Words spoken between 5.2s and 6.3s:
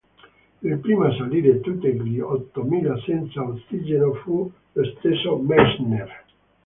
Messner.